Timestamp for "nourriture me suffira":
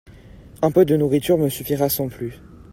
0.97-1.87